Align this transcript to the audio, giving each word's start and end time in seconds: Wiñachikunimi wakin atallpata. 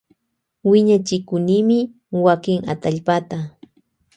Wiñachikunimi 0.69 1.77
wakin 2.25 2.59
atallpata. 2.73 3.37